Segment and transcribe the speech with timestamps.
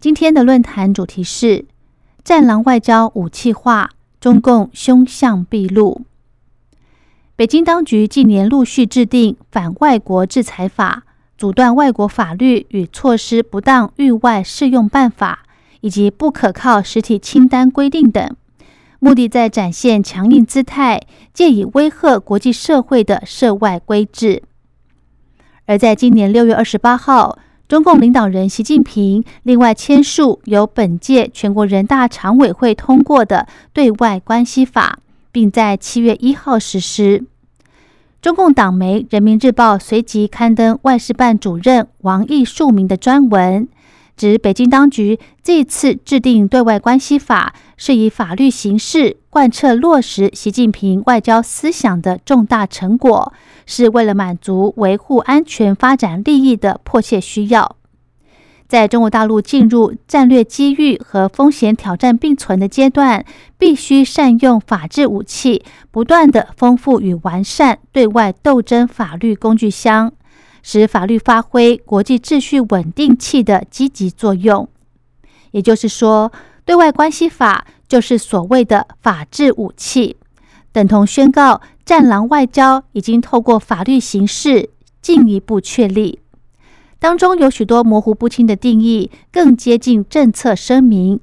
[0.00, 1.64] 今天的论坛主题是
[2.22, 3.90] “战狼外交武器化，
[4.20, 6.02] 中共凶相毕露”。
[7.34, 11.02] 北京当局近年陆续制定反外国制裁法、
[11.36, 15.44] 阻断外国法律与措施不当域外适用办法
[15.80, 18.36] 以及不可靠实体清单规定等，
[19.00, 21.00] 目的在展现强硬姿态，
[21.34, 24.44] 借以威吓国际社会的涉外规制。
[25.66, 27.36] 而在今年六月二十八号，
[27.68, 37.26] 中共领导人习近平另外签署由本届全国人大常委会通过的《对外关系法》，并在七月一号实施。
[38.22, 43.68] 中共党媒《人民日报》随即刊登外事办主任王毅署名的专文，
[44.16, 53.32] 指北京当局这次制定《对外关系法》，是以法律形式贯彻落实习近平外交思想的重大成果。
[53.66, 57.76] 是为了满足维护安全发展利益的迫切需要，
[58.66, 63.24] 在中国大陆进入战略机遇和风险挑战并存的阶段，
[63.56, 70.12] 必须善用法治武器，不断的丰富与完善对外斗争法律工具箱，
[70.64, 74.68] 使法律发挥国际秩序稳定器的积极作用。
[75.52, 76.32] 也就是说，
[76.64, 80.16] 对外关系法就是所谓的法治武器，
[80.72, 81.60] 等同宣告。
[81.84, 84.68] 战狼外交已经透过法律形式
[85.00, 86.20] 进一步确立，
[86.98, 91.18] 当中有许多模糊不清的定义，更接近政策声明。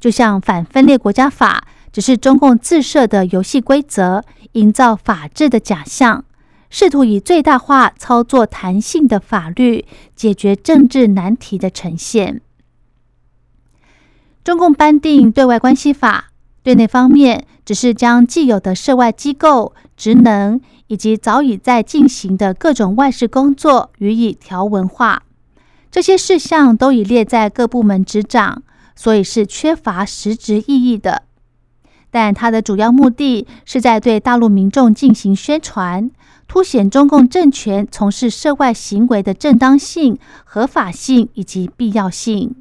[0.00, 6.24] 就像反分裂国家法，只是中共自设的游戏规则，营造法治的假象，
[6.70, 9.84] 试图以最大化操作弹性的法律
[10.14, 12.40] 解决政治难题的呈现。
[14.46, 16.26] 中共颁定对外关系法。
[16.62, 25.24] 对内方面，只是将既有的涉外机构职能以及早已在进行的各种外事工作予以条文化，
[25.90, 28.62] 这些事项都已列在各部门执掌，
[28.94, 31.22] 所以是缺乏实质意义的。
[32.12, 36.08] 但它的主要目的是在对大陆民众进行宣传，
[36.46, 42.54] 凸显中共政权从事涉外行为的正当性、合法性以及必要性。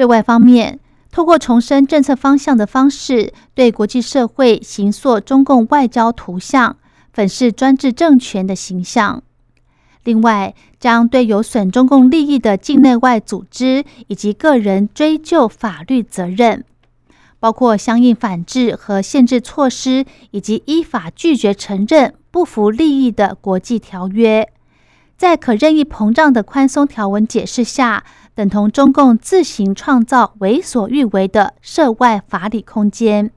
[0.00, 0.80] 对外方面。
[1.10, 6.78] 透过重申政策方向的方式，对国际社会形塑中共外交图像，
[7.12, 9.22] 粉饰专制政权的形象。
[10.04, 16.64] 另外，将对有损中共利益的境内外组织以及个人追究法律责任，
[17.38, 24.50] 包括相应反制和限制措施，以及依法拒绝承认不符利益的国际条约。
[25.20, 28.04] 在可任意膨胀的宽松条文解释下。
[28.34, 33.30] 等同中共自行创造为所欲为的涉外法理空间，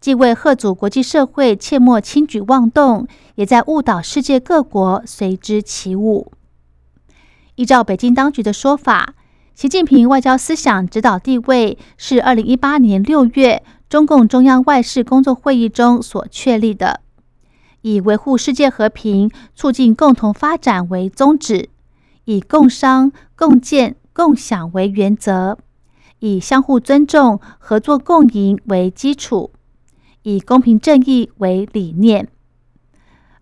[0.00, 6.30] 既为贺阻国际社会切莫轻举妄动，也在误导世界各国随之起舞。
[7.56, 9.14] 依照北京当局的说法，
[9.56, 17.00] 习近平外交思想指导地位是二零一八年六月中共中央外事工作会议中所确立的，
[17.82, 21.68] 以维护世界和平、促进共同发展为宗旨，
[22.24, 23.96] 以共商共建。
[24.12, 25.56] 共享为原则，
[26.18, 29.52] 以相互尊重、合作共赢为基础，
[30.24, 32.28] 以公平正义为理念。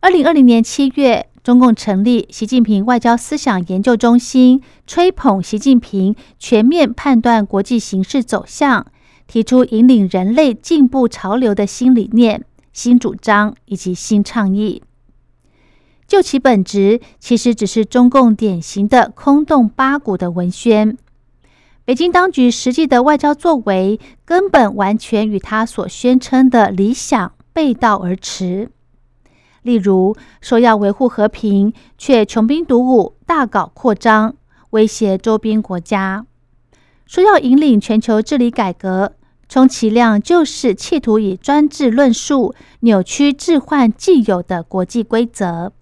[0.00, 8.86] 二零二零年七月，中共成立习近平外交思想研究中心，吹捧习近平全面判断国际形势走向，
[9.26, 12.44] 提出引领人类进步潮流的新理念、
[12.78, 14.84] 新主张以及新倡议。
[16.06, 20.96] 就其本质，其实只是中共典型的空洞八股的文宣。
[21.84, 28.70] 北京当局实际的外交作为，根本完全与他所宣称的理想背道而驰。
[29.62, 34.36] 例如，说要维护和平，却穷兵黩武、大搞扩张，
[34.70, 36.24] 威胁周边国家；
[37.06, 39.14] 说要引领全球治理改革，
[39.48, 45.72] 充其量就是企图以专制论述扭曲、置换既有的国际规则。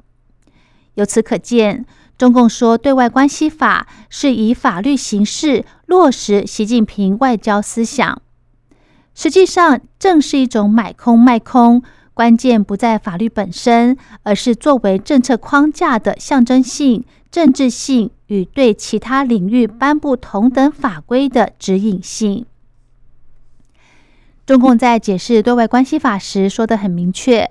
[0.94, 1.84] 由此可见，
[2.16, 8.22] 中共说对外关系法是以法律形式落实习近平外交思想，
[9.14, 11.82] 实际上正是一种买空卖空。
[12.14, 22.46] 关键不在法律本身，而是作为政策框架的象征性、政治性与对其他领域颁布同等法规的指引性。
[24.46, 27.50] 中共在解释对外关系法时说得很明确，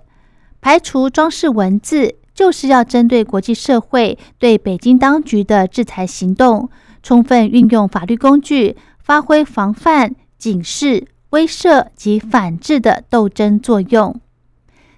[0.61, 6.69] 排除装饰文字，就是要针对国际社会对北京当局的制裁行动，
[7.03, 14.21] 充分运用法律工具，发挥防范、警示、威慑及反制的斗争作用。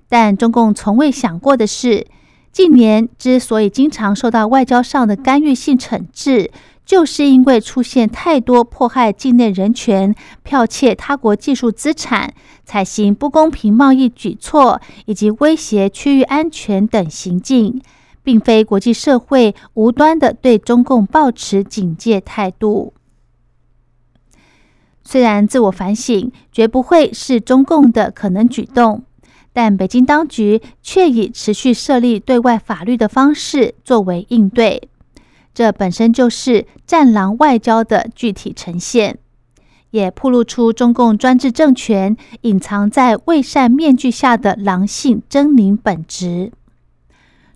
[0.07, 2.05] 但中共从未想过的是，
[2.51, 6.51] 近年之所以经常受到外交上的干预性惩治。
[6.87, 10.15] 就是因为出现太多迫害境内人权、
[10.47, 17.81] 剽窃他国技术资产、采行不公平贸易举措以及威胁区域安全等行径，
[18.23, 22.93] 并非国际社会无端的对中共抱持警戒态度。
[25.03, 29.03] 虽然自我反省绝不会是中共的可能举动，
[29.51, 34.87] 但北京当局却以持续设立对外法律的方式作为应对。
[35.57, 39.17] 这本身就是“战狼外交”的具体呈现，
[39.89, 46.51] 也暴露出中共专制政权隐藏在伪善面具下的狼性狰狞本质。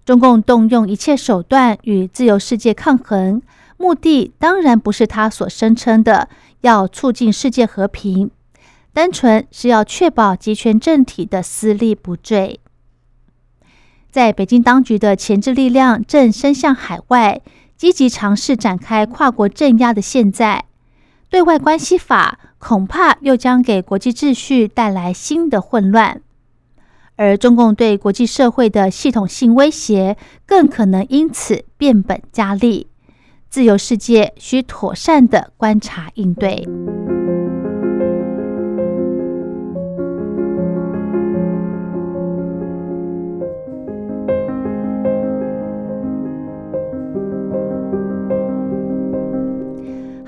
[0.03, 3.39] 中共动用一切手段与自由世界抗衡，
[3.77, 6.27] 目的当然不是他所声称的
[6.61, 8.31] 要促进世界和平，
[8.93, 12.59] 单纯是要确保集权政体的私利不坠。
[14.09, 17.39] 在北京当局的前置力量正伸向海外。
[17.81, 20.65] 积极尝试展开跨国镇压的现在，
[21.31, 26.21] 对外关系法恐怕又将给国际秩序带来新的混乱，
[27.15, 32.85] 而中共对国际社会的系统性威胁更可能因此变本加厉。
[33.49, 36.63] 自由世界需妥善的观察应对。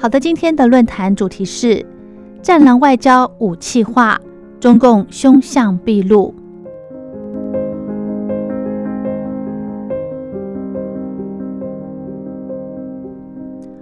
[0.03, 1.85] 好的，今天的论坛主题是
[2.43, 4.19] “战狼外交武器化，
[4.59, 6.33] 中共凶相毕露”。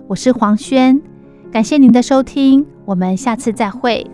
[0.05, 1.01] 我是黄轩，
[1.51, 4.05] 感谢您的收听，我们下次再会。